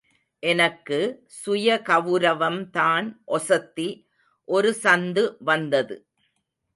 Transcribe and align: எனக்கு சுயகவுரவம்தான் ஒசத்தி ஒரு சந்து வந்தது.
எனக்கு 0.43 0.99
சுயகவுரவம்தான் 1.45 3.07
ஒசத்தி 3.27 3.87
ஒரு 4.47 4.75
சந்து 4.83 5.23
வந்தது. 5.39 5.95